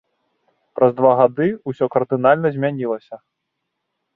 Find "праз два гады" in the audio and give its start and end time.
0.77-1.45